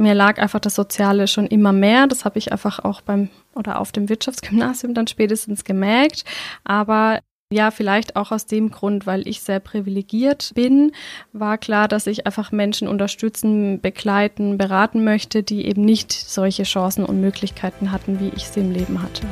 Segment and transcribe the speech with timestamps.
[0.00, 2.06] mir lag einfach das Soziale schon immer mehr.
[2.06, 6.24] Das habe ich einfach auch beim oder auf dem Wirtschaftsgymnasium dann spätestens gemerkt.
[6.64, 7.20] Aber
[7.52, 10.92] ja, vielleicht auch aus dem Grund, weil ich sehr privilegiert bin,
[11.32, 17.04] war klar, dass ich einfach Menschen unterstützen, begleiten, beraten möchte, die eben nicht solche Chancen
[17.04, 19.26] und Möglichkeiten hatten, wie ich sie im Leben hatte.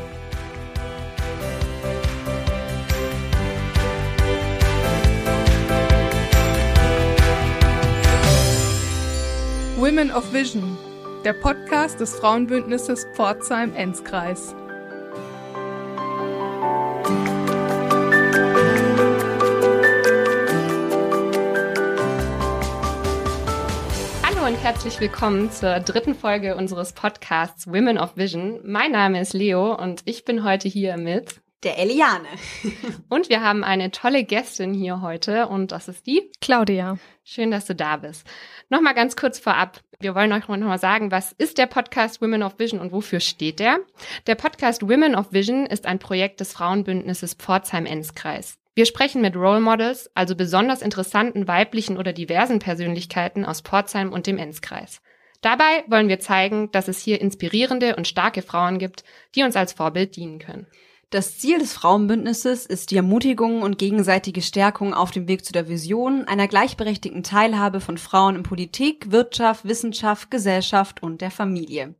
[9.79, 10.77] Women of Vision,
[11.25, 14.53] der Podcast des Frauenbündnisses Pforzheim-Enzkreis.
[24.25, 28.59] Hallo und herzlich willkommen zur dritten Folge unseres Podcasts Women of Vision.
[28.65, 32.29] Mein Name ist Leo und ich bin heute hier mit der Eliane.
[33.09, 36.99] und wir haben eine tolle Gästin hier heute und das ist die Claudia.
[37.25, 38.27] Schön, dass du da bist.
[38.69, 39.81] Nochmal ganz kurz vorab.
[40.01, 43.59] Wir wollen euch nochmal sagen, was ist der Podcast Women of Vision und wofür steht
[43.59, 43.81] der?
[44.27, 48.59] Der Podcast Women of Vision ist ein Projekt des Frauenbündnisses Pforzheim-Enzkreis.
[48.77, 54.29] Wir sprechen mit Role Models, also besonders interessanten weiblichen oder diversen Persönlichkeiten aus Pforzheim und
[54.29, 55.01] dem Enzkreis.
[55.41, 59.03] Dabei wollen wir zeigen, dass es hier inspirierende und starke Frauen gibt,
[59.35, 60.69] die uns als Vorbild dienen können.
[61.11, 65.67] Das Ziel des Frauenbündnisses ist die Ermutigung und gegenseitige Stärkung auf dem Weg zu der
[65.67, 71.95] Vision einer gleichberechtigten Teilhabe von Frauen in Politik, Wirtschaft, Wissenschaft, Gesellschaft und der Familie.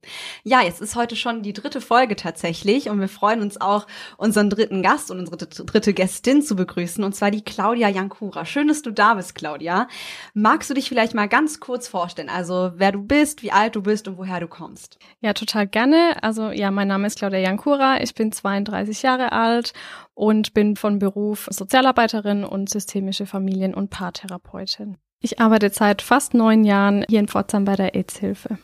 [0.45, 3.87] Ja, jetzt ist heute schon die dritte Folge tatsächlich und wir freuen uns auch,
[4.19, 8.45] unseren dritten Gast und unsere dritte Gästin zu begrüßen und zwar die Claudia Jankura.
[8.45, 9.89] Schön, dass du da bist, Claudia.
[10.35, 12.29] Magst du dich vielleicht mal ganz kurz vorstellen?
[12.29, 14.99] Also wer du bist, wie alt du bist und woher du kommst?
[15.23, 16.23] Ja, total gerne.
[16.23, 18.03] Also ja, mein Name ist Claudia Jankura.
[18.03, 19.73] Ich bin 32 30 Jahre alt
[20.15, 24.97] und bin von Beruf Sozialarbeiterin und systemische Familien- und Paartherapeutin.
[25.21, 28.59] Ich arbeite seit fast neun Jahren hier in Pforzheim bei der AIDS-Hilfe.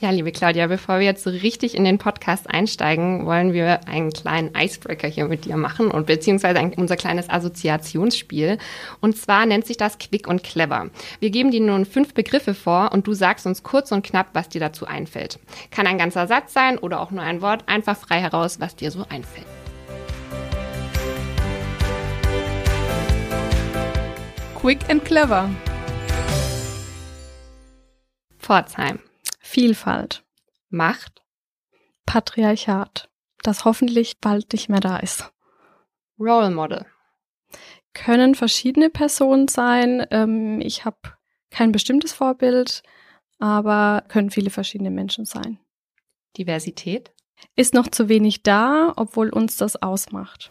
[0.00, 4.12] Ja, liebe Claudia, bevor wir jetzt so richtig in den Podcast einsteigen, wollen wir einen
[4.12, 8.58] kleinen Icebreaker hier mit dir machen und beziehungsweise ein, unser kleines Assoziationsspiel.
[9.00, 10.90] Und zwar nennt sich das Quick und Clever.
[11.18, 14.48] Wir geben dir nun fünf Begriffe vor und du sagst uns kurz und knapp, was
[14.48, 15.40] dir dazu einfällt.
[15.72, 18.92] Kann ein ganzer Satz sein oder auch nur ein Wort, einfach frei heraus, was dir
[18.92, 19.46] so einfällt.
[24.60, 25.48] Quick and clever.
[28.40, 28.98] Pforzheim.
[29.38, 30.24] Vielfalt.
[30.68, 31.22] Macht.
[32.06, 33.08] Patriarchat,
[33.44, 35.32] das hoffentlich bald nicht mehr da ist.
[36.18, 36.86] Role Model.
[37.94, 40.04] Können verschiedene Personen sein.
[40.10, 40.98] Ähm, ich habe
[41.50, 42.82] kein bestimmtes Vorbild,
[43.38, 45.60] aber können viele verschiedene Menschen sein.
[46.36, 47.12] Diversität.
[47.54, 50.50] Ist noch zu wenig da, obwohl uns das ausmacht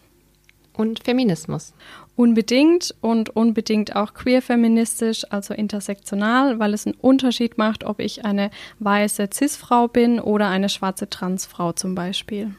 [0.78, 1.74] und Feminismus.
[2.16, 8.50] Unbedingt und unbedingt auch queer-feministisch, also intersektional, weil es einen Unterschied macht, ob ich eine
[8.80, 12.56] weiße Cis-Frau bin oder eine schwarze Transfrau zum Beispiel.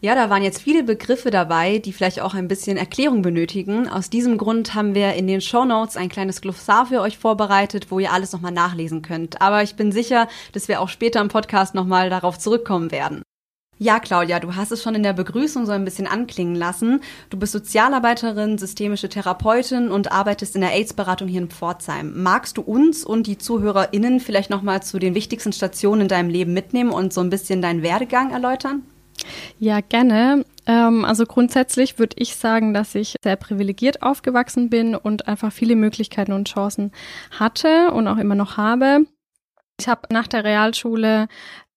[0.00, 3.88] Ja, da waren jetzt viele Begriffe dabei, die vielleicht auch ein bisschen Erklärung benötigen.
[3.88, 7.90] Aus diesem Grund haben wir in den Show Notes ein kleines Glossar für euch vorbereitet,
[7.90, 9.42] wo ihr alles nochmal nachlesen könnt.
[9.42, 13.22] Aber ich bin sicher, dass wir auch später im Podcast nochmal darauf zurückkommen werden.
[13.80, 17.00] Ja, Claudia, du hast es schon in der Begrüßung so ein bisschen anklingen lassen.
[17.30, 22.20] Du bist Sozialarbeiterin, systemische Therapeutin und arbeitest in der AIDS-Beratung hier in Pforzheim.
[22.20, 26.52] Magst du uns und die ZuhörerInnen vielleicht nochmal zu den wichtigsten Stationen in deinem Leben
[26.54, 28.82] mitnehmen und so ein bisschen deinen Werdegang erläutern?
[29.60, 30.44] Ja, gerne.
[30.66, 35.76] Ähm, also grundsätzlich würde ich sagen, dass ich sehr privilegiert aufgewachsen bin und einfach viele
[35.76, 36.90] Möglichkeiten und Chancen
[37.30, 39.06] hatte und auch immer noch habe.
[39.80, 41.28] Ich habe nach der Realschule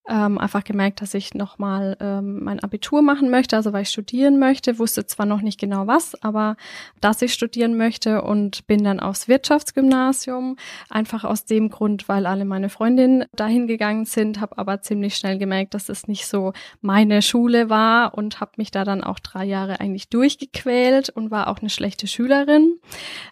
[0.09, 4.39] ähm, einfach gemerkt, dass ich nochmal ähm, mein Abitur machen möchte, also weil ich studieren
[4.39, 6.57] möchte, wusste zwar noch nicht genau was, aber
[7.01, 10.57] dass ich studieren möchte und bin dann aufs Wirtschaftsgymnasium,
[10.89, 15.37] einfach aus dem Grund, weil alle meine Freundinnen dahin gegangen sind, habe aber ziemlich schnell
[15.37, 19.45] gemerkt, dass es nicht so meine Schule war und habe mich da dann auch drei
[19.45, 22.79] Jahre eigentlich durchgequält und war auch eine schlechte Schülerin,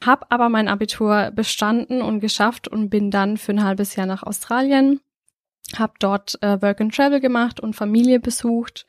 [0.06, 4.22] habe aber mein Abitur bestanden und geschafft und bin dann für ein halbes Jahr nach
[4.24, 5.00] Australien
[5.78, 8.86] habe dort äh, Work and Travel gemacht und Familie besucht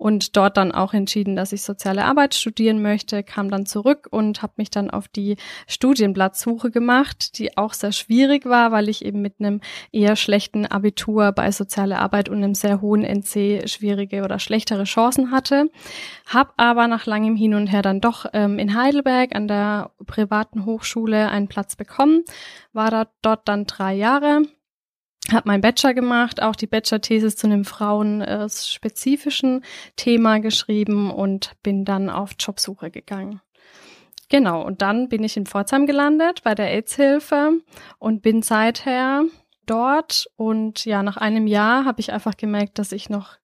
[0.00, 4.40] und dort dann auch entschieden, dass ich soziale Arbeit studieren möchte, kam dann zurück und
[4.40, 5.36] habe mich dann auf die
[5.66, 9.60] Studienplatzsuche gemacht, die auch sehr schwierig war, weil ich eben mit einem
[9.92, 15.32] eher schlechten Abitur bei soziale Arbeit und einem sehr hohen NC schwierige oder schlechtere Chancen
[15.32, 15.70] hatte.
[16.26, 20.64] Hab aber nach langem Hin und Her dann doch ähm, in Heidelberg an der privaten
[20.64, 22.24] Hochschule einen Platz bekommen,
[22.72, 24.44] war da, dort dann drei Jahre
[25.32, 29.64] habe meinen Bachelor gemacht, auch die Bachelor-Thesis zu einem frauenspezifischen
[29.96, 33.40] Thema geschrieben und bin dann auf Jobsuche gegangen.
[34.28, 37.60] Genau, und dann bin ich in Pforzheim gelandet bei der AIDS-Hilfe
[37.98, 39.24] und bin seither
[39.66, 43.38] dort und ja, nach einem Jahr habe ich einfach gemerkt, dass ich noch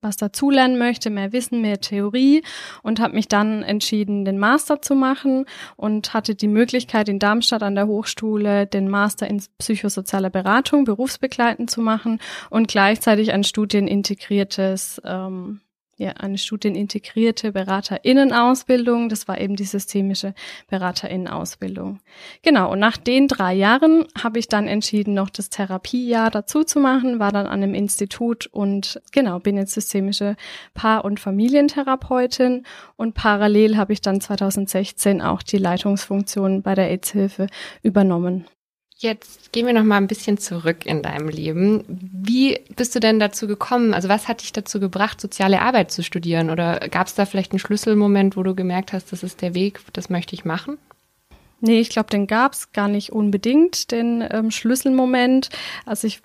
[0.00, 2.42] was dazulernen möchte, mehr Wissen, mehr Theorie
[2.82, 5.46] und habe mich dann entschieden, den Master zu machen
[5.76, 11.70] und hatte die Möglichkeit in Darmstadt an der Hochschule den Master in psychosozialer Beratung berufsbegleitend
[11.70, 12.20] zu machen
[12.50, 15.60] und gleichzeitig ein studienintegriertes ähm,
[15.98, 19.08] ja, eine studienintegrierte BeraterInnenausbildung.
[19.08, 20.34] Das war eben die systemische
[20.68, 22.00] BeraterInnenausbildung.
[22.42, 26.80] Genau, und nach den drei Jahren habe ich dann entschieden, noch das Therapiejahr dazu zu
[26.80, 30.36] machen, war dann an einem Institut und genau, bin jetzt systemische
[30.74, 32.64] Paar- und Familientherapeutin
[32.96, 37.46] und parallel habe ich dann 2016 auch die Leitungsfunktion bei der AIDS-Hilfe
[37.82, 38.46] übernommen.
[38.98, 41.84] Jetzt gehen wir noch mal ein bisschen zurück in deinem Leben.
[41.86, 43.92] Wie bist du denn dazu gekommen?
[43.92, 46.48] Also was hat dich dazu gebracht, soziale Arbeit zu studieren?
[46.48, 49.80] Oder gab es da vielleicht einen Schlüsselmoment, wo du gemerkt hast, das ist der Weg,
[49.92, 50.78] das möchte ich machen?
[51.60, 55.50] Nee, ich glaube, den gab es gar nicht unbedingt, den ähm, Schlüsselmoment.
[55.84, 56.22] Also ich,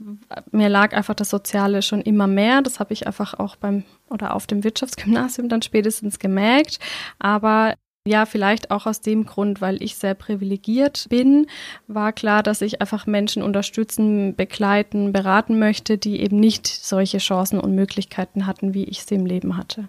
[0.52, 2.62] mir lag einfach das Soziale schon immer mehr.
[2.62, 6.80] Das habe ich einfach auch beim oder auf dem Wirtschaftsgymnasium dann spätestens gemerkt.
[7.20, 7.76] Aber
[8.08, 11.46] ja, vielleicht auch aus dem Grund, weil ich sehr privilegiert bin,
[11.88, 17.60] war klar, dass ich einfach Menschen unterstützen, begleiten, beraten möchte, die eben nicht solche Chancen
[17.60, 19.88] und Möglichkeiten hatten, wie ich sie im Leben hatte.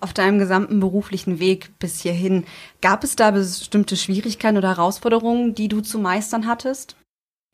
[0.00, 2.44] Auf deinem gesamten beruflichen Weg bis hierhin,
[2.80, 6.96] gab es da bestimmte Schwierigkeiten oder Herausforderungen, die du zu meistern hattest?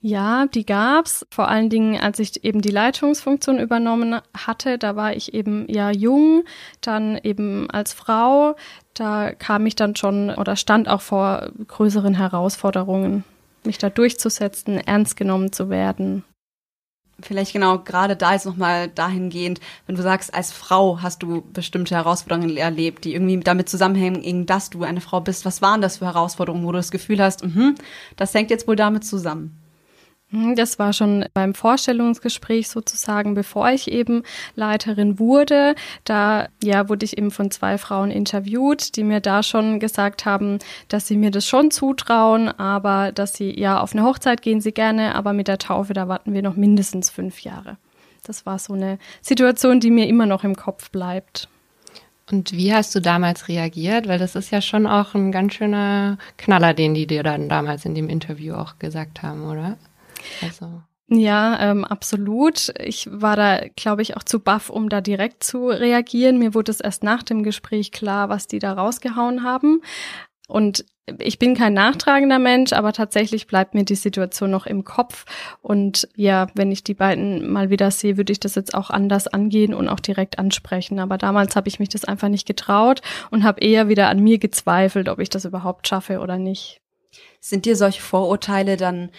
[0.01, 1.27] Ja, die gab's.
[1.31, 5.91] Vor allen Dingen, als ich eben die Leitungsfunktion übernommen hatte, da war ich eben ja
[5.91, 6.45] jung,
[6.81, 8.57] dann eben als Frau.
[8.95, 13.25] Da kam ich dann schon oder stand auch vor größeren Herausforderungen,
[13.65, 16.25] mich da durchzusetzen, ernst genommen zu werden.
[17.23, 21.95] Vielleicht genau gerade da jetzt nochmal dahingehend, wenn du sagst, als Frau hast du bestimmte
[21.95, 25.47] Herausforderungen erlebt, die irgendwie damit zusammenhängen, dass du eine Frau bist.
[25.47, 27.75] Was waren das für Herausforderungen, wo du das Gefühl hast, mh,
[28.17, 29.59] das hängt jetzt wohl damit zusammen?
[30.31, 34.25] Hm, das war schon beim Vorstellungsgespräch sozusagen, bevor ich eben
[34.57, 35.77] Leiterin wurde.
[36.05, 40.59] Da ja wurde ich eben von zwei Frauen interviewt, die mir da schon gesagt haben,
[40.89, 44.73] dass sie mir das schon zutrauen, aber dass sie ja auf eine Hochzeit gehen sie
[44.73, 47.77] gerne, aber mit der Taufe da warten wir noch mindestens fünf Jahre.
[48.25, 51.49] Das war so eine Situation, die mir immer noch im Kopf bleibt.
[52.29, 54.09] Und wie hast du damals reagiert?
[54.09, 57.85] Weil das ist ja schon auch ein ganz schöner Knaller, den die dir dann damals
[57.85, 59.77] in dem Interview auch gesagt haben, oder?
[60.43, 60.83] Also.
[61.09, 62.73] Ja, ähm, absolut.
[62.81, 66.39] Ich war da, glaube ich, auch zu baff, um da direkt zu reagieren.
[66.39, 69.83] Mir wurde es erst nach dem Gespräch klar, was die da rausgehauen haben.
[70.49, 70.85] Und
[71.19, 75.25] ich bin kein nachtragender Mensch, aber tatsächlich bleibt mir die Situation noch im Kopf.
[75.63, 79.29] Und ja, wenn ich die beiden mal wieder sehe, würde ich das jetzt auch anders
[79.29, 80.99] angehen und auch direkt ansprechen.
[80.99, 84.39] Aber damals habe ich mich das einfach nicht getraut und habe eher wieder an mir
[84.39, 86.81] gezweifelt, ob ich das überhaupt schaffe oder nicht.
[87.41, 89.11] Sind dir solche Vorurteile dann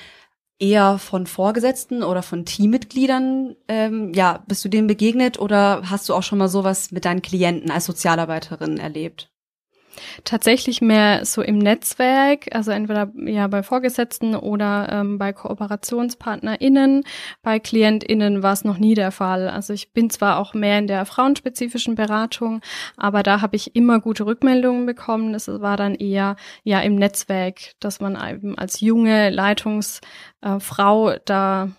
[0.59, 6.13] eher von Vorgesetzten oder von Teammitgliedern, ähm, ja, bist du denen begegnet oder hast du
[6.13, 9.31] auch schon mal sowas mit deinen Klienten als Sozialarbeiterin erlebt?
[10.23, 17.03] Tatsächlich mehr so im Netzwerk, also entweder ja bei Vorgesetzten oder ähm, bei KooperationspartnerInnen.
[17.41, 19.49] Bei KlientInnen war es noch nie der Fall.
[19.49, 22.61] Also ich bin zwar auch mehr in der frauenspezifischen Beratung,
[22.95, 25.33] aber da habe ich immer gute Rückmeldungen bekommen.
[25.33, 31.69] Das war dann eher ja im Netzwerk, dass man eben als junge Leitungsfrau äh, da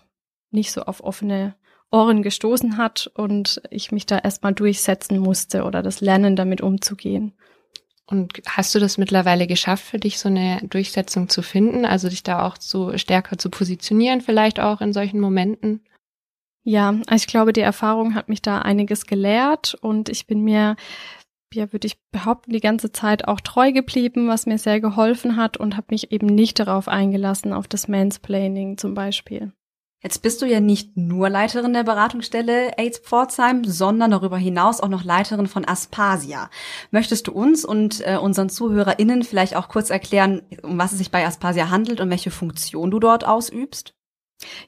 [0.51, 1.55] nicht so auf offene
[1.91, 7.33] Ohren gestoßen hat und ich mich da erstmal durchsetzen musste oder das Lernen damit umzugehen.
[8.09, 12.23] Und hast du das mittlerweile geschafft, für dich so eine Durchsetzung zu finden, also dich
[12.23, 15.81] da auch so stärker zu positionieren, vielleicht auch in solchen Momenten?
[16.63, 20.75] Ja, also ich glaube, die Erfahrung hat mich da einiges gelehrt und ich bin mir,
[21.53, 25.57] ja, würde ich behaupten, die ganze Zeit auch treu geblieben, was mir sehr geholfen hat
[25.57, 29.53] und habe mich eben nicht darauf eingelassen, auf das Mansplaining zum Beispiel.
[30.01, 34.87] Jetzt bist du ja nicht nur Leiterin der Beratungsstelle AIDS Pforzheim, sondern darüber hinaus auch
[34.87, 36.49] noch Leiterin von Aspasia.
[36.89, 41.11] Möchtest du uns und äh, unseren ZuhörerInnen vielleicht auch kurz erklären, um was es sich
[41.11, 43.93] bei Aspasia handelt und welche Funktion du dort ausübst?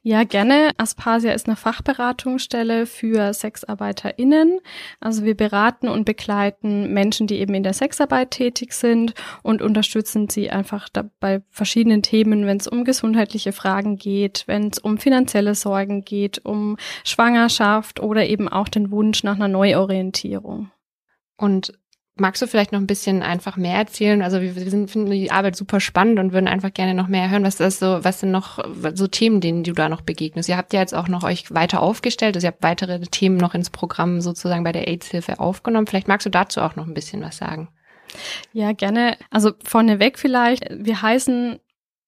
[0.04, 0.72] Ja, gerne.
[0.78, 4.60] Aspasia ist eine Fachberatungsstelle für SexarbeiterInnen.
[5.00, 9.14] Also wir beraten und begleiten Menschen, die eben in der Sexarbeit tätig sind
[9.44, 14.80] und unterstützen sie einfach bei verschiedenen Themen, wenn es um gesundheitliche Fragen geht, wenn es
[14.80, 20.72] um finanzielle Sorgen geht, um Schwangerschaft oder eben auch den Wunsch nach einer Neuorientierung.
[21.38, 21.74] Und
[22.22, 24.22] Magst du vielleicht noch ein bisschen einfach mehr erzählen?
[24.22, 27.44] Also wir sind, finden die Arbeit super spannend und würden einfach gerne noch mehr hören.
[27.44, 28.60] Was ist so, was sind noch
[28.94, 30.48] so Themen, denen du da noch begegnest?
[30.48, 33.56] Ihr habt ja jetzt auch noch euch weiter aufgestellt, also ihr habt weitere Themen noch
[33.56, 35.88] ins Programm sozusagen bei der AIDS-Hilfe aufgenommen.
[35.88, 37.70] Vielleicht magst du dazu auch noch ein bisschen was sagen.
[38.54, 39.18] Ja, gerne.
[39.32, 40.68] Also vorneweg vielleicht.
[40.70, 41.60] Wir heißen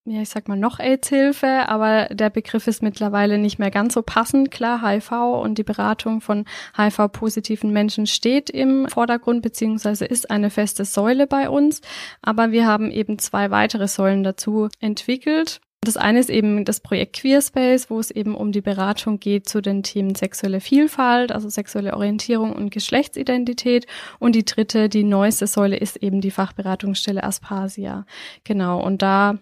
[0.06, 4.02] ja, ich sag mal noch AIDS-Hilfe, aber der Begriff ist mittlerweile nicht mehr ganz so
[4.02, 4.50] passend.
[4.50, 6.44] Klar, HIV und die Beratung von
[6.76, 11.80] HIV-positiven Menschen steht im Vordergrund beziehungsweise ist eine feste Säule bei uns.
[12.20, 15.62] Aber wir haben eben zwei weitere Säulen dazu entwickelt.
[15.80, 19.62] Das eine ist eben das Projekt Queerspace, wo es eben um die Beratung geht zu
[19.62, 23.86] den Themen sexuelle Vielfalt, also sexuelle Orientierung und Geschlechtsidentität.
[24.18, 28.04] Und die dritte, die neueste Säule ist eben die Fachberatungsstelle Aspasia.
[28.44, 28.82] Genau.
[28.82, 29.38] Und da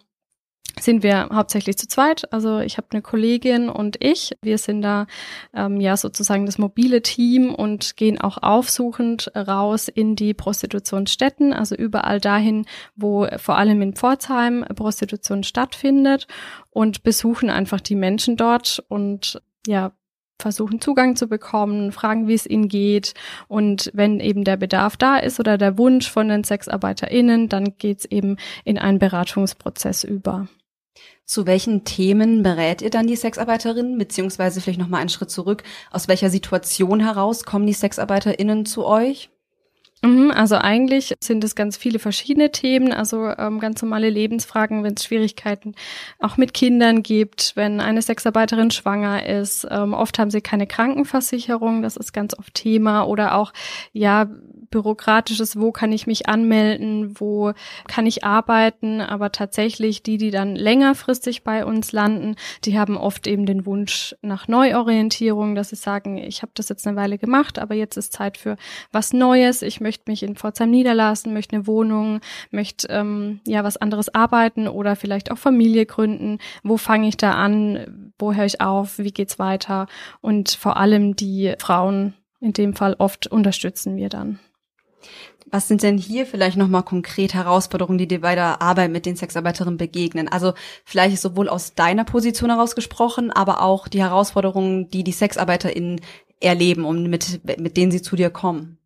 [0.80, 2.32] sind wir hauptsächlich zu zweit.
[2.32, 4.32] Also ich habe eine Kollegin und ich.
[4.42, 5.06] Wir sind da
[5.54, 11.74] ähm, ja sozusagen das mobile Team und gehen auch aufsuchend raus in die Prostitutionsstätten, also
[11.74, 12.64] überall dahin,
[12.96, 16.26] wo vor allem in Pforzheim Prostitution stattfindet
[16.70, 19.92] und besuchen einfach die Menschen dort und ja
[20.40, 23.14] versuchen Zugang zu bekommen, fragen, wie es ihnen geht
[23.46, 28.04] und wenn eben der Bedarf da ist oder der Wunsch von den SexarbeiterInnen, dann geht's
[28.04, 30.48] eben in einen Beratungsprozess über.
[31.25, 36.08] Zu welchen Themen berät ihr dann die Sexarbeiterinnen, beziehungsweise vielleicht nochmal einen Schritt zurück, aus
[36.08, 39.30] welcher Situation heraus kommen die SexarbeiterInnen zu euch?
[40.04, 44.94] Mhm, also eigentlich sind es ganz viele verschiedene Themen, also ähm, ganz normale Lebensfragen, wenn
[44.94, 45.76] es Schwierigkeiten
[46.18, 49.64] auch mit Kindern gibt, wenn eine Sexarbeiterin schwanger ist.
[49.71, 53.04] Ähm, oft haben sie keine Krankenversicherung, das ist ganz oft Thema.
[53.04, 53.52] Oder auch,
[53.92, 54.28] ja,
[54.73, 57.52] bürokratisches, wo kann ich mich anmelden, wo
[57.87, 59.00] kann ich arbeiten.
[59.00, 64.16] Aber tatsächlich die, die dann längerfristig bei uns landen, die haben oft eben den Wunsch
[64.23, 68.12] nach Neuorientierung, dass sie sagen, ich habe das jetzt eine Weile gemacht, aber jetzt ist
[68.12, 68.56] Zeit für
[68.90, 69.62] was Neues.
[69.62, 72.20] Ich möchte mich in Pforzheim niederlassen, möchte eine Wohnung,
[72.50, 76.38] möchte ähm, ja was anderes arbeiten oder vielleicht auch Familie gründen.
[76.62, 78.12] Wo fange ich da an?
[78.18, 78.99] Wo höre ich auf?
[78.99, 79.87] Wie geht's weiter?
[80.20, 84.38] Und vor allem die Frauen in dem Fall oft unterstützen wir dann.
[85.50, 89.16] Was sind denn hier vielleicht nochmal konkret Herausforderungen, die dir bei der Arbeit mit den
[89.16, 90.28] Sexarbeiterinnen begegnen?
[90.28, 96.00] Also vielleicht sowohl aus deiner Position heraus gesprochen, aber auch die Herausforderungen, die die SexarbeiterInnen
[96.40, 98.78] erleben und mit, mit denen sie zu dir kommen.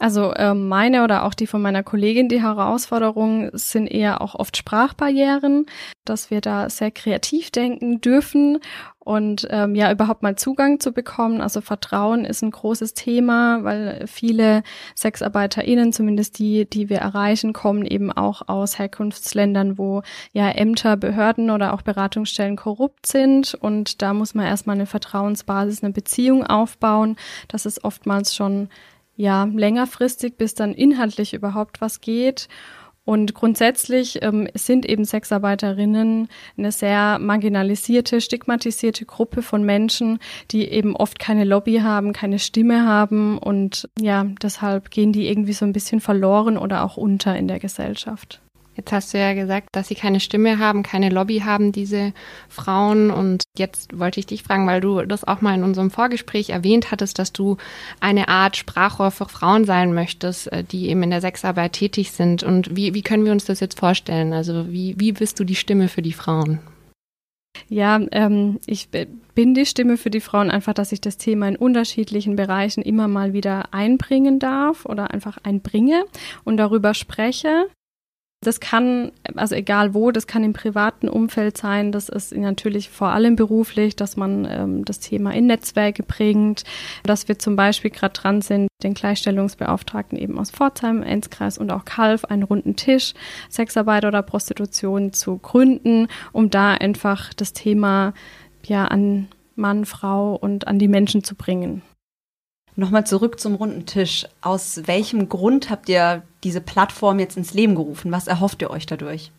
[0.00, 4.56] Also äh, meine oder auch die von meiner Kollegin, die Herausforderungen sind eher auch oft
[4.56, 5.66] Sprachbarrieren,
[6.06, 8.60] dass wir da sehr kreativ denken dürfen
[8.98, 11.42] und ähm, ja überhaupt mal Zugang zu bekommen.
[11.42, 14.62] Also Vertrauen ist ein großes Thema, weil viele
[14.94, 20.00] SexarbeiterInnen, zumindest die, die wir erreichen, kommen eben auch aus Herkunftsländern, wo
[20.32, 25.84] ja Ämter, Behörden oder auch Beratungsstellen korrupt sind und da muss man erstmal eine Vertrauensbasis,
[25.84, 27.16] eine Beziehung aufbauen.
[27.48, 28.70] Das ist oftmals schon
[29.20, 32.48] ja längerfristig, bis dann inhaltlich überhaupt was geht.
[33.04, 40.94] Und grundsätzlich ähm, sind eben Sexarbeiterinnen eine sehr marginalisierte, stigmatisierte Gruppe von Menschen, die eben
[40.94, 45.72] oft keine Lobby haben, keine Stimme haben und ja, deshalb gehen die irgendwie so ein
[45.72, 48.40] bisschen verloren oder auch unter in der Gesellschaft.
[48.80, 52.14] Jetzt hast du ja gesagt, dass sie keine Stimme haben, keine Lobby haben, diese
[52.48, 53.10] Frauen.
[53.10, 56.90] Und jetzt wollte ich dich fragen, weil du das auch mal in unserem Vorgespräch erwähnt
[56.90, 57.58] hattest, dass du
[58.00, 62.42] eine Art Sprachrohr für Frauen sein möchtest, äh, die eben in der Sexarbeit tätig sind.
[62.42, 64.32] Und wie, wie können wir uns das jetzt vorstellen?
[64.32, 66.60] Also wie, wie bist du die Stimme für die Frauen?
[67.68, 68.88] Ja, ähm, ich
[69.34, 73.08] bin die Stimme für die Frauen einfach, dass ich das Thema in unterschiedlichen Bereichen immer
[73.08, 76.04] mal wieder einbringen darf oder einfach einbringe
[76.44, 77.66] und darüber spreche.
[78.42, 83.08] Das kann, also egal wo, das kann im privaten Umfeld sein, das ist natürlich vor
[83.08, 86.64] allem beruflich, dass man ähm, das Thema in Netzwerke bringt,
[87.02, 91.84] dass wir zum Beispiel gerade dran sind, den Gleichstellungsbeauftragten eben aus Pforzheim, Enzkreis und auch
[91.84, 93.12] Kalf einen runden Tisch
[93.50, 98.14] Sexarbeit oder Prostitution zu gründen, um da einfach das Thema
[98.64, 101.82] ja an Mann, Frau und an die Menschen zu bringen.
[102.80, 104.26] Nochmal zurück zum runden Tisch.
[104.40, 108.10] Aus welchem Grund habt ihr diese Plattform jetzt ins Leben gerufen?
[108.10, 109.32] Was erhofft ihr euch dadurch?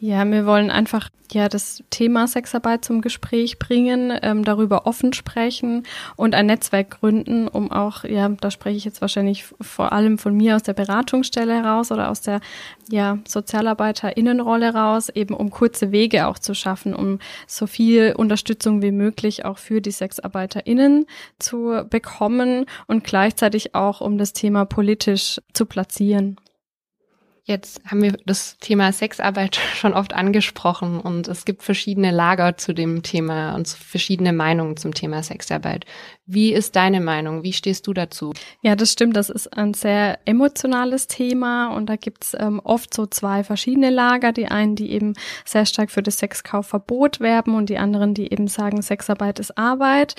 [0.00, 5.84] Ja, wir wollen einfach ja das Thema Sexarbeit zum Gespräch bringen, ähm, darüber offen sprechen
[6.16, 10.36] und ein Netzwerk gründen, um auch, ja, da spreche ich jetzt wahrscheinlich vor allem von
[10.36, 12.40] mir aus der Beratungsstelle heraus oder aus der
[12.90, 18.92] ja, SozialarbeiterInnenrolle raus, eben um kurze Wege auch zu schaffen, um so viel Unterstützung wie
[18.92, 21.06] möglich auch für die SexarbeiterInnen
[21.38, 26.36] zu bekommen und gleichzeitig auch um das Thema politisch zu platzieren.
[27.46, 32.72] Jetzt haben wir das Thema Sexarbeit schon oft angesprochen und es gibt verschiedene Lager zu
[32.72, 35.84] dem Thema und verschiedene Meinungen zum Thema Sexarbeit.
[36.24, 37.42] Wie ist deine Meinung?
[37.42, 38.32] Wie stehst du dazu?
[38.62, 39.14] Ja, das stimmt.
[39.14, 44.32] Das ist ein sehr emotionales Thema und da gibt's ähm, oft so zwei verschiedene Lager.
[44.32, 45.12] Die einen, die eben
[45.44, 50.14] sehr stark für das Sexkaufverbot werben und die anderen, die eben sagen, Sexarbeit ist Arbeit.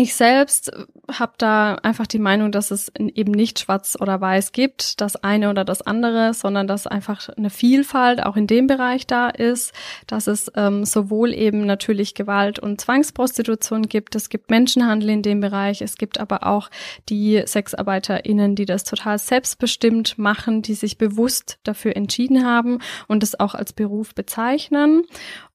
[0.00, 0.70] Ich selbst
[1.10, 5.50] habe da einfach die Meinung, dass es eben nicht schwarz oder weiß gibt, das eine
[5.50, 9.72] oder das andere, sondern dass einfach eine Vielfalt auch in dem Bereich da ist,
[10.06, 15.40] dass es ähm, sowohl eben natürlich Gewalt und Zwangsprostitution gibt, es gibt Menschenhandel in dem
[15.40, 16.70] Bereich, es gibt aber auch
[17.08, 22.78] die SexarbeiterInnen, die das total selbstbestimmt machen, die sich bewusst dafür entschieden haben
[23.08, 25.02] und es auch als Beruf bezeichnen.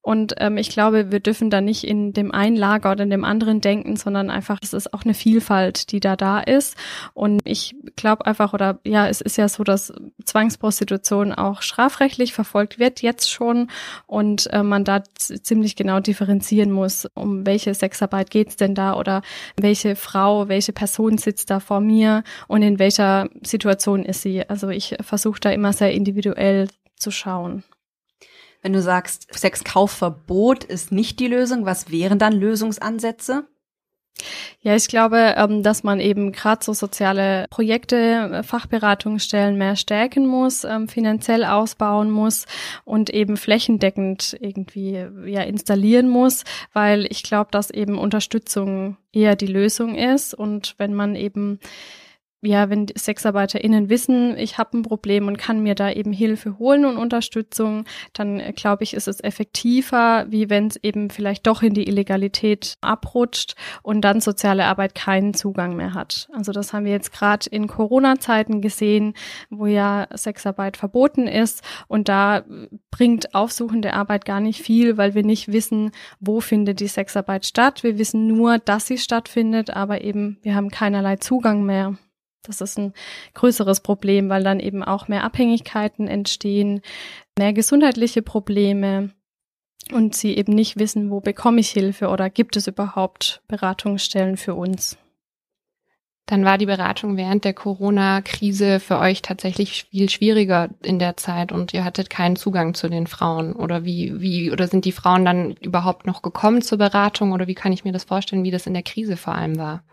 [0.03, 3.24] Und ähm, ich glaube, wir dürfen da nicht in dem einen Lager oder in dem
[3.24, 6.75] anderen denken, sondern einfach, es ist auch eine Vielfalt, die da da ist.
[7.13, 9.93] Und ich glaube einfach, oder ja, es ist ja so, dass
[10.25, 13.69] Zwangsprostitution auch strafrechtlich verfolgt wird, jetzt schon.
[14.05, 19.22] Und äh, man da ziemlich genau differenzieren muss, um welche Sexarbeit geht's denn da oder
[19.55, 24.50] welche Frau, welche Person sitzt da vor mir und in welcher Situation ist sie.
[24.50, 26.67] Also ich versuche da immer sehr individuell
[26.98, 27.63] zu schauen.
[28.63, 33.46] Wenn du sagst, Sexkaufverbot ist nicht die Lösung, was wären dann Lösungsansätze?
[34.62, 37.96] Ja, ich glaube, ähm, dass man eben gerade so soziale Projekte,
[38.32, 42.46] äh, Fachberatungsstellen mehr stärken muss, ähm, finanziell ausbauen muss
[42.86, 49.48] und eben flächendeckend irgendwie ja installieren muss, weil ich glaube, dass eben Unterstützung eher die
[49.48, 51.60] Lösung ist und wenn man eben
[52.43, 56.85] ja, wenn SexarbeiterInnen wissen, ich habe ein Problem und kann mir da eben Hilfe holen
[56.85, 61.62] und Unterstützung, dann äh, glaube ich, ist es effektiver, wie wenn es eben vielleicht doch
[61.62, 66.27] in die Illegalität abrutscht und dann soziale Arbeit keinen Zugang mehr hat.
[66.33, 69.13] Also das haben wir jetzt gerade in Corona-Zeiten gesehen,
[69.50, 72.43] wo ja Sexarbeit verboten ist und da
[72.91, 77.83] bringt aufsuchende Arbeit gar nicht viel, weil wir nicht wissen, wo findet die Sexarbeit statt.
[77.83, 81.95] Wir wissen nur, dass sie stattfindet, aber eben wir haben keinerlei Zugang mehr.
[82.43, 82.93] Das ist ein
[83.33, 86.81] größeres Problem, weil dann eben auch mehr Abhängigkeiten entstehen,
[87.38, 89.12] mehr gesundheitliche Probleme
[89.91, 94.55] und sie eben nicht wissen, wo bekomme ich Hilfe oder gibt es überhaupt Beratungsstellen für
[94.55, 94.97] uns.
[96.25, 101.51] Dann war die Beratung während der Corona-Krise für euch tatsächlich viel schwieriger in der Zeit
[101.51, 105.25] und ihr hattet keinen Zugang zu den Frauen oder wie, wie, oder sind die Frauen
[105.25, 108.68] dann überhaupt noch gekommen zur Beratung oder wie kann ich mir das vorstellen, wie das
[108.68, 109.83] in der Krise vor allem war?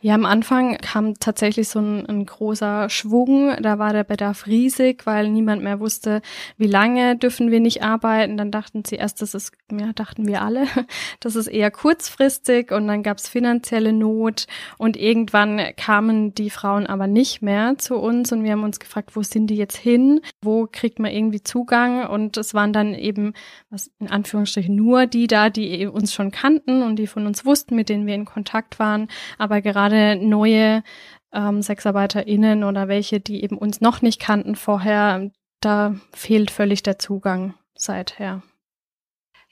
[0.00, 3.54] Ja, am Anfang kam tatsächlich so ein, ein, großer Schwung.
[3.60, 6.22] Da war der Bedarf riesig, weil niemand mehr wusste,
[6.56, 8.36] wie lange dürfen wir nicht arbeiten.
[8.36, 10.66] Dann dachten sie erst, das ist, ja, dachten wir alle,
[11.20, 14.46] das ist eher kurzfristig und dann gab es finanzielle Not
[14.78, 19.14] und irgendwann kamen die Frauen aber nicht mehr zu uns und wir haben uns gefragt,
[19.14, 20.20] wo sind die jetzt hin?
[20.42, 22.06] Wo kriegt man irgendwie Zugang?
[22.06, 23.34] Und es waren dann eben,
[23.68, 27.76] was in Anführungsstrichen nur die da, die uns schon kannten und die von uns wussten,
[27.76, 29.08] mit denen wir in Kontakt waren.
[29.38, 30.84] Aber aber gerade neue
[31.32, 37.00] ähm, SexarbeiterInnen oder welche, die eben uns noch nicht kannten vorher, da fehlt völlig der
[37.00, 38.42] Zugang seither.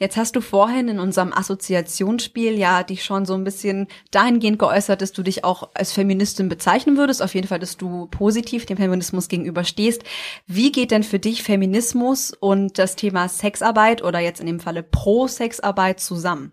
[0.01, 5.03] Jetzt hast du vorhin in unserem Assoziationsspiel ja dich schon so ein bisschen dahingehend geäußert,
[5.03, 7.21] dass du dich auch als Feministin bezeichnen würdest.
[7.21, 10.05] Auf jeden Fall, dass du positiv dem Feminismus gegenüberstehst.
[10.47, 14.85] Wie geht denn für dich Feminismus und das Thema Sexarbeit oder jetzt in dem Falle
[14.85, 16.53] Pro-Sexarbeit zusammen?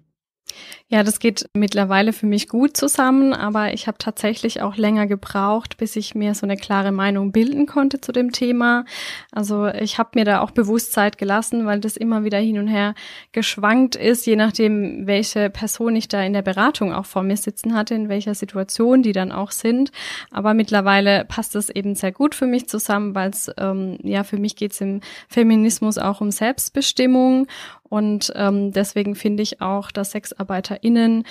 [0.88, 5.78] Ja, das geht mittlerweile für mich gut zusammen, aber ich habe tatsächlich auch länger gebraucht,
[5.78, 8.86] bis ich mir so eine klare Meinung bilden konnte zu dem Thema.
[9.32, 12.68] Also ich habe mir da auch bewusst Zeit gelassen, weil das immer wieder hin und
[12.68, 12.94] her
[13.32, 17.74] geschwankt ist, je nachdem, welche Person ich da in der Beratung auch vor mir sitzen
[17.74, 19.92] hatte, in welcher Situation die dann auch sind.
[20.30, 24.38] Aber mittlerweile passt es eben sehr gut für mich zusammen, weil es ähm, ja für
[24.38, 27.48] mich geht es im Feminismus auch um Selbstbestimmung
[27.90, 31.24] und ähm, deswegen finde ich auch, dass SexarbeiterInnen,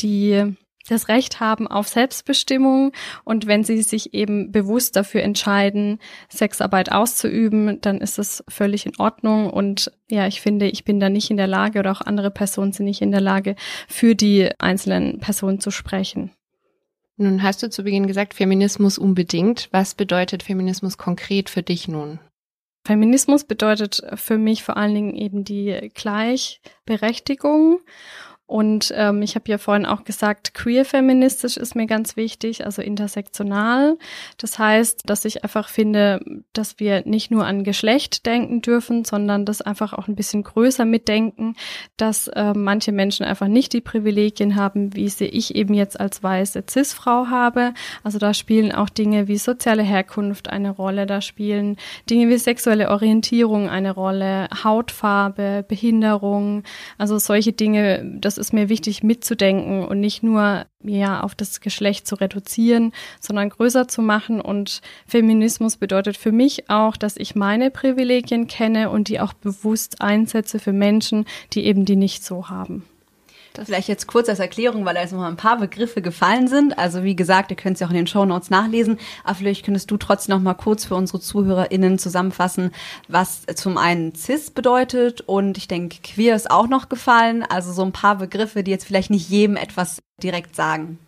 [0.00, 0.54] die
[0.88, 2.92] das Recht haben auf Selbstbestimmung
[3.24, 8.92] und wenn sie sich eben bewusst dafür entscheiden, Sexarbeit auszuüben, dann ist es völlig in
[8.98, 12.30] Ordnung und ja, ich finde, ich bin da nicht in der Lage oder auch andere
[12.30, 13.56] Personen sind nicht in der Lage,
[13.88, 16.30] für die einzelnen Personen zu sprechen.
[17.16, 19.68] Nun hast du zu Beginn gesagt, Feminismus unbedingt.
[19.72, 22.18] Was bedeutet Feminismus konkret für dich nun?
[22.90, 27.78] Feminismus bedeutet für mich vor allen Dingen eben die Gleichberechtigung
[28.50, 33.96] und ähm, ich habe ja vorhin auch gesagt, queer-feministisch ist mir ganz wichtig, also intersektional.
[34.38, 36.18] Das heißt, dass ich einfach finde,
[36.52, 40.84] dass wir nicht nur an Geschlecht denken dürfen, sondern das einfach auch ein bisschen größer
[40.84, 41.54] mitdenken,
[41.96, 46.20] dass äh, manche Menschen einfach nicht die Privilegien haben, wie sie ich eben jetzt als
[46.20, 47.72] weiße Cis-Frau habe.
[48.02, 51.76] Also da spielen auch Dinge wie soziale Herkunft eine Rolle, da spielen
[52.10, 56.64] Dinge wie sexuelle Orientierung eine Rolle, Hautfarbe, Behinderung,
[56.98, 62.06] also solche Dinge, das ist mir wichtig mitzudenken und nicht nur ja auf das Geschlecht
[62.06, 64.40] zu reduzieren, sondern größer zu machen.
[64.40, 70.00] Und Feminismus bedeutet für mich auch, dass ich meine Privilegien kenne und die auch bewusst
[70.00, 72.84] einsetze für Menschen, die eben die nicht so haben.
[73.52, 76.78] Das Vielleicht jetzt kurz als Erklärung, weil da jetzt noch ein paar Begriffe gefallen sind.
[76.78, 78.98] Also wie gesagt, ihr könnt es ja auch in den Show Notes nachlesen.
[79.24, 82.70] Aber vielleicht könntest du trotzdem noch mal kurz für unsere ZuhörerInnen zusammenfassen,
[83.08, 87.42] was zum einen cis bedeutet und ich denke, queer ist auch noch gefallen.
[87.42, 90.98] Also so ein paar Begriffe, die jetzt vielleicht nicht jedem etwas direkt sagen.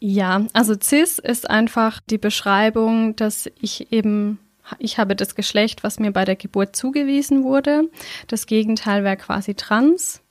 [0.00, 4.38] Ja, also cis ist einfach die Beschreibung, dass ich eben
[4.78, 7.88] ich habe das Geschlecht, was mir bei der Geburt zugewiesen wurde.
[8.26, 10.22] Das Gegenteil wäre quasi trans.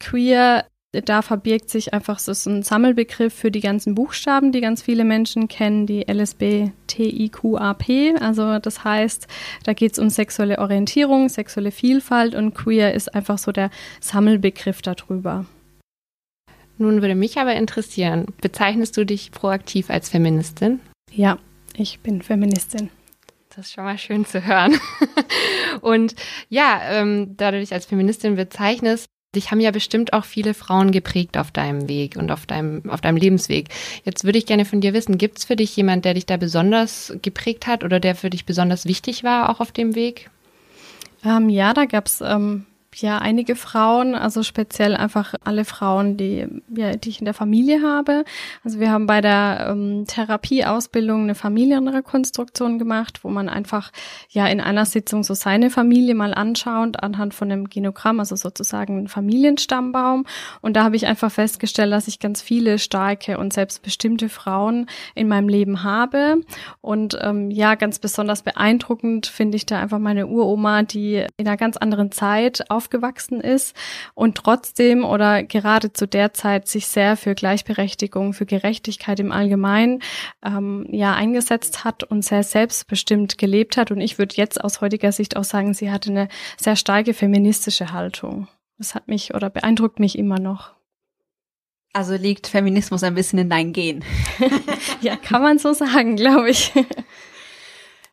[0.00, 5.04] Queer, da verbirgt sich einfach so ein Sammelbegriff für die ganzen Buchstaben, die ganz viele
[5.04, 7.84] Menschen kennen, die LSBTIQAP.
[8.20, 9.28] Also das heißt,
[9.62, 14.82] da geht es um sexuelle Orientierung, sexuelle Vielfalt und queer ist einfach so der Sammelbegriff
[14.82, 15.46] darüber.
[16.78, 20.80] Nun würde mich aber interessieren, bezeichnest du dich proaktiv als Feministin?
[21.12, 21.38] Ja,
[21.76, 22.88] ich bin Feministin.
[23.54, 24.80] Das ist schon mal schön zu hören.
[25.82, 26.14] Und
[26.48, 30.90] ja, ähm, da du dich als Feministin bezeichnest, Dich haben ja bestimmt auch viele Frauen
[30.90, 33.68] geprägt auf deinem Weg und auf deinem, auf deinem Lebensweg.
[34.04, 36.36] Jetzt würde ich gerne von dir wissen, gibt es für dich jemand, der dich da
[36.36, 40.30] besonders geprägt hat oder der für dich besonders wichtig war, auch auf dem Weg?
[41.24, 42.66] Ähm, ja, da gab es ähm,
[42.96, 47.82] ja einige Frauen, also speziell einfach alle Frauen, die, ja, die ich in der Familie
[47.82, 48.24] habe.
[48.64, 53.92] Also wir haben bei der ähm, Therapieausbildung eine Familienrekonstruktion gemacht, wo man einfach
[54.28, 59.04] ja in einer Sitzung so seine Familie mal anschaut anhand von einem Genogramm, also sozusagen
[59.04, 60.26] ein Familienstammbaum.
[60.60, 65.28] Und da habe ich einfach festgestellt, dass ich ganz viele starke und selbstbestimmte Frauen in
[65.28, 66.40] meinem Leben habe.
[66.80, 71.56] Und ähm, ja, ganz besonders beeindruckend finde ich da einfach meine Uroma, die in einer
[71.56, 73.76] ganz anderen Zeit aufgewachsen ist
[74.14, 80.00] und trotzdem oder gerade zu der Zeit sich sehr für Gleichberechtigung, für Gerechtigkeit im Allgemeinen
[80.42, 83.90] ähm, ja eingesetzt hat und sehr selbstbestimmt gelebt hat.
[83.90, 87.92] Und ich würde jetzt aus heutiger Sicht auch sagen, sie hatte eine sehr starke feministische
[87.92, 88.48] Haltung.
[88.78, 90.72] Das hat mich oder beeindruckt mich immer noch.
[91.92, 94.04] Also liegt Feminismus ein bisschen in dein Gen.
[95.02, 96.72] ja, kann man so sagen, glaube ich.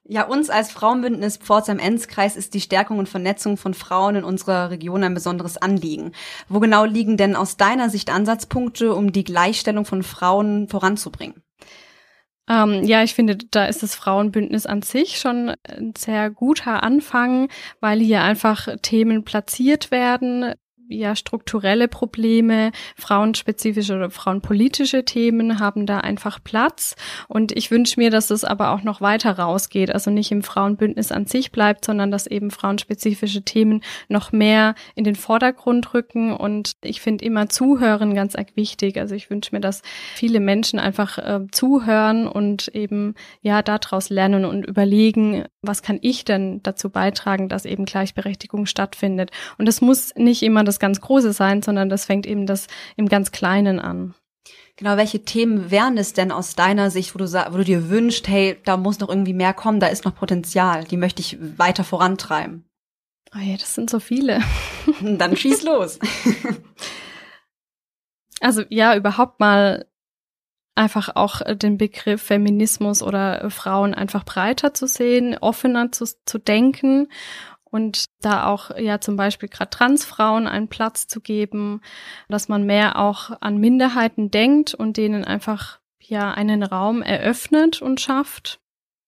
[0.09, 5.03] Ja, uns als Frauenbündnis Pforzheim-Enzkreis ist die Stärkung und Vernetzung von Frauen in unserer Region
[5.03, 6.13] ein besonderes Anliegen.
[6.47, 11.43] Wo genau liegen denn aus deiner Sicht Ansatzpunkte, um die Gleichstellung von Frauen voranzubringen?
[12.49, 17.49] Ähm, ja, ich finde, da ist das Frauenbündnis an sich schon ein sehr guter Anfang,
[17.81, 20.53] weil hier einfach Themen platziert werden,
[20.89, 26.95] ja strukturelle Probleme, frauenspezifische oder frauenpolitische Themen haben da einfach Platz.
[27.27, 31.11] Und ich wünsche mir, dass es aber auch noch weiter rausgeht, also nicht im Frauenbündnis
[31.11, 36.33] an sich bleibt, sondern dass eben frauenspezifische Themen noch mehr in den Vordergrund rücken.
[36.33, 38.97] Und ich finde immer Zuhören ganz wichtig.
[38.97, 39.81] Also ich wünsche mir, dass
[40.15, 46.25] viele Menschen einfach äh, zuhören und eben ja daraus lernen und überlegen, was kann ich
[46.25, 49.31] denn dazu beitragen, dass eben Gleichberechtigung stattfindet.
[49.57, 52.67] Und es muss nicht immer das das ganz Große sein, sondern das fängt eben das
[52.95, 54.13] im ganz Kleinen an.
[54.75, 58.27] Genau, welche Themen wären es denn aus deiner Sicht, wo du, wo du dir wünschst,
[58.27, 61.83] hey, da muss noch irgendwie mehr kommen, da ist noch Potenzial, die möchte ich weiter
[61.83, 62.63] vorantreiben?
[63.35, 64.41] Oh ja, das sind so viele.
[65.01, 65.99] Dann schieß los.
[68.39, 69.87] Also ja, überhaupt mal
[70.75, 77.07] einfach auch den Begriff Feminismus oder Frauen einfach breiter zu sehen, offener zu, zu denken
[77.71, 81.81] und da auch ja zum Beispiel gerade Transfrauen einen Platz zu geben,
[82.29, 87.99] dass man mehr auch an Minderheiten denkt und denen einfach ja einen Raum eröffnet und
[87.99, 88.59] schafft.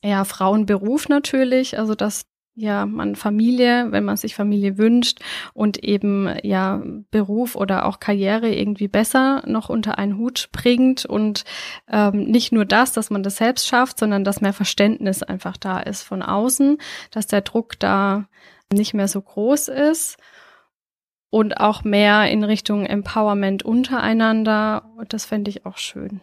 [0.03, 2.23] Ja, Frauenberuf natürlich, also dass
[2.55, 5.19] ja man Familie, wenn man sich Familie wünscht
[5.53, 11.45] und eben ja Beruf oder auch Karriere irgendwie besser noch unter einen Hut bringt und
[11.89, 15.79] ähm, nicht nur das, dass man das selbst schafft, sondern dass mehr Verständnis einfach da
[15.79, 16.77] ist von außen,
[17.11, 18.27] dass der Druck da
[18.71, 20.17] nicht mehr so groß ist
[21.29, 24.91] und auch mehr in Richtung Empowerment untereinander.
[24.97, 26.21] Und das fände ich auch schön.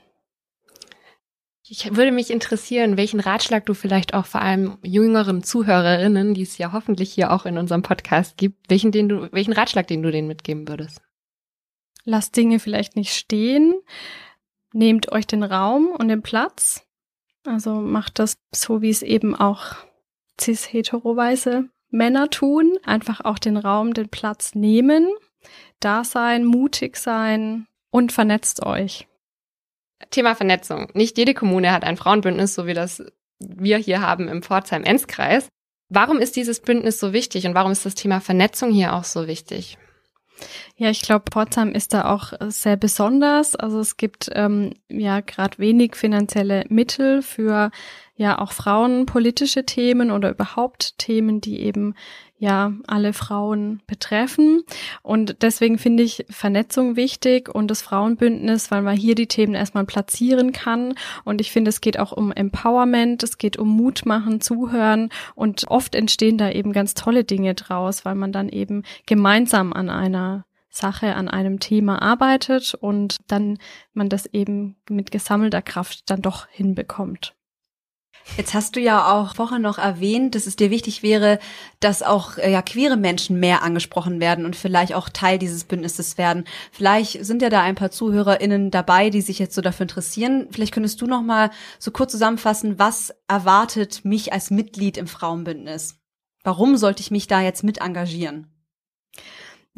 [1.69, 6.59] Ich würde mich interessieren, welchen Ratschlag du vielleicht auch vor allem jüngeren Zuhörerinnen, die es
[6.59, 10.13] ja hoffentlich hier auch in unserem Podcast gibt, welchen, den du, welchen Ratschlag, den du
[10.13, 11.03] denen mitgeben würdest.
[12.05, 13.75] Lasst Dinge vielleicht nicht stehen.
[14.73, 16.87] Nehmt euch den Raum und den Platz.
[17.45, 19.75] Also macht das so, wie es eben auch
[20.41, 22.79] cis-hetero-weise Männer tun.
[22.85, 25.09] Einfach auch den Raum, den Platz nehmen,
[25.81, 29.09] da sein, mutig sein und vernetzt euch.
[30.11, 30.89] Thema Vernetzung.
[30.95, 33.03] Nicht jede Kommune hat ein Frauenbündnis, so wie das
[33.39, 35.49] wir hier haben im Pforzheim-Enzkreis.
[35.89, 39.27] Warum ist dieses Bündnis so wichtig und warum ist das Thema Vernetzung hier auch so
[39.27, 39.79] wichtig?
[40.77, 43.57] Ja, ich glaube, Pforzheim ist da auch sehr besonders.
[43.57, 47.71] Also es gibt ähm, ja gerade wenig finanzielle Mittel für
[48.17, 51.95] ja auch frauenpolitische Themen oder überhaupt Themen, die eben
[52.39, 54.63] ja alle Frauen betreffen.
[55.03, 59.85] Und deswegen finde ich Vernetzung wichtig und das Frauenbündnis, weil man hier die Themen erstmal
[59.85, 60.95] platzieren kann.
[61.25, 65.69] Und ich finde, es geht auch um Empowerment, es geht um Mut machen, zuhören und
[65.69, 70.45] oft entstehen da eben ganz tolle Dinge draus, weil man dann eben gemeinsam an einer
[70.69, 73.59] Sache an einem Thema arbeitet und dann
[73.95, 77.36] man das eben mit gesammelter Kraft dann doch hinbekommt.
[78.37, 81.39] Jetzt hast du ja auch vorher noch erwähnt, dass es dir wichtig wäre,
[81.81, 86.19] dass auch äh, ja queere Menschen mehr angesprochen werden und vielleicht auch Teil dieses Bündnisses
[86.19, 86.45] werden.
[86.73, 90.49] Vielleicht sind ja da ein paar ZuhörerInnen dabei, die sich jetzt so dafür interessieren.
[90.51, 95.99] Vielleicht könntest du noch mal so kurz zusammenfassen, was erwartet mich als Mitglied im Frauenbündnis?
[96.43, 98.49] Warum sollte ich mich da jetzt mit engagieren?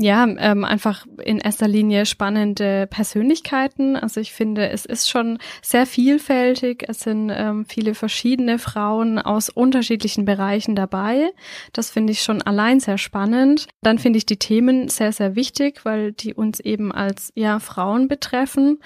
[0.01, 3.97] Ja, ähm, einfach in erster Linie spannende Persönlichkeiten.
[3.97, 6.85] Also ich finde, es ist schon sehr vielfältig.
[6.87, 11.33] Es sind ähm, viele verschiedene Frauen aus unterschiedlichen Bereichen dabei.
[11.73, 13.67] Das finde ich schon allein sehr spannend.
[13.83, 18.07] Dann finde ich die Themen sehr, sehr wichtig, weil die uns eben als ja Frauen
[18.07, 18.79] betreffen.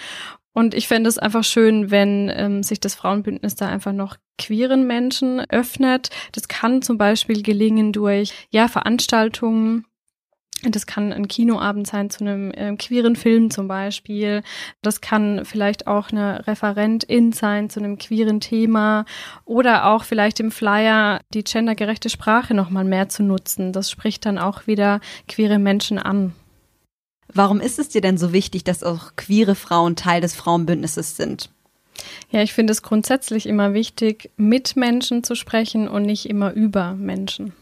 [0.55, 4.87] Und ich fände es einfach schön, wenn ähm, sich das Frauenbündnis da einfach noch queeren
[4.87, 6.09] Menschen öffnet.
[6.33, 9.85] Das kann zum Beispiel gelingen durch ja Veranstaltungen
[10.71, 14.43] das kann ein Kinoabend sein zu einem äh, queeren Film zum Beispiel.
[14.81, 19.05] Das kann vielleicht auch eine Referentin sein zu einem queeren Thema
[19.45, 23.73] oder auch vielleicht im Flyer die gendergerechte Sprache nochmal mehr zu nutzen.
[23.73, 26.33] Das spricht dann auch wieder queere Menschen an.
[27.35, 31.51] Warum ist es dir denn so wichtig, dass auch queere Frauen Teil des Frauenbündnisses sind?
[32.31, 36.95] Ja, ich finde es grundsätzlich immer wichtig, mit Menschen zu sprechen und nicht immer über
[36.95, 37.53] Menschen.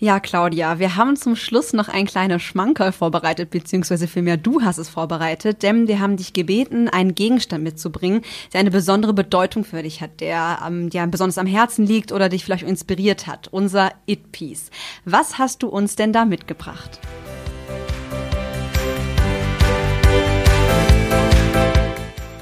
[0.00, 4.78] Ja, Claudia, wir haben zum Schluss noch ein kleines Schmankerl vorbereitet, beziehungsweise vielmehr du hast
[4.78, 9.82] es vorbereitet, denn wir haben dich gebeten, einen Gegenstand mitzubringen, der eine besondere Bedeutung für
[9.82, 13.48] dich hat, der ähm, dir besonders am Herzen liegt oder dich vielleicht inspiriert hat.
[13.48, 14.70] Unser It-Piece.
[15.04, 17.00] Was hast du uns denn da mitgebracht?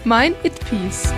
[0.05, 1.15] Mein It-Piece.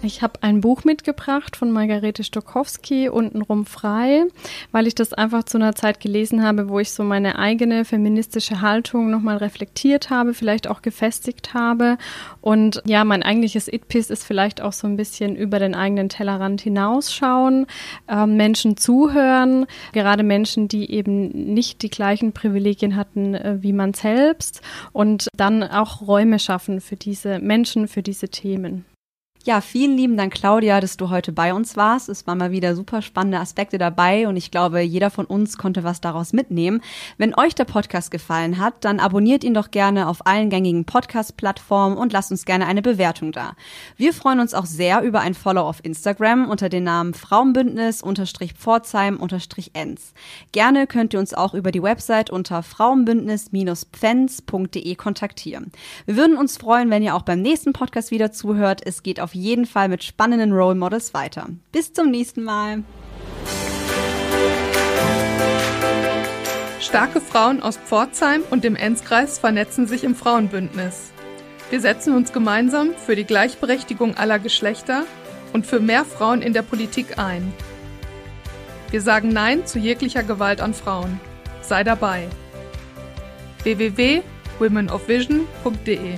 [0.00, 4.26] Ich habe ein Buch mitgebracht von Margarete Stokowski, untenrum frei,
[4.70, 8.60] weil ich das einfach zu einer Zeit gelesen habe, wo ich so meine eigene feministische
[8.60, 11.98] Haltung nochmal reflektiert habe, vielleicht auch gefestigt habe.
[12.40, 16.60] Und ja, mein eigentliches It-Piece ist vielleicht auch so ein bisschen über den eigenen Tellerrand
[16.60, 17.66] hinausschauen,
[18.06, 23.94] äh, Menschen zuhören, gerade Menschen, die eben nicht die gleichen Privilegien hatten äh, wie man
[23.94, 28.84] selbst und dann auch Räume schaffen für diese Menschen, für diese Themen.
[29.48, 32.10] Ja, vielen lieben Dank, Claudia, dass du heute bei uns warst.
[32.10, 35.84] Es waren mal wieder super spannende Aspekte dabei und ich glaube, jeder von uns konnte
[35.84, 36.82] was daraus mitnehmen.
[37.16, 41.96] Wenn euch der Podcast gefallen hat, dann abonniert ihn doch gerne auf allen gängigen Podcast-Plattformen
[41.96, 43.54] und lasst uns gerne eine Bewertung da.
[43.96, 50.12] Wir freuen uns auch sehr über ein Follow auf Instagram unter dem Namen Frauenbündnis-Pforzheim-Ens.
[50.52, 55.72] Gerne könnt ihr uns auch über die Website unter frauenbündnis-pfenz.de kontaktieren.
[56.04, 58.82] Wir würden uns freuen, wenn ihr auch beim nächsten Podcast wieder zuhört.
[58.84, 61.46] Es geht auf jeden Fall mit spannenden Role Models weiter.
[61.72, 62.82] Bis zum nächsten Mal.
[66.80, 71.12] Starke Frauen aus Pforzheim und dem Enzkreis vernetzen sich im Frauenbündnis.
[71.70, 75.04] Wir setzen uns gemeinsam für die Gleichberechtigung aller Geschlechter
[75.52, 77.52] und für mehr Frauen in der Politik ein.
[78.90, 81.20] Wir sagen Nein zu jeglicher Gewalt an Frauen.
[81.60, 82.26] Sei dabei.
[83.64, 86.14] www.womenofvision.de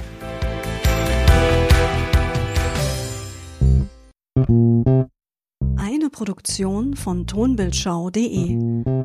[4.48, 8.54] Eine Produktion von tonbildschau.de.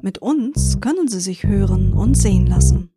[0.02, 2.91] Mit uns können Sie sich hören und sehen lassen.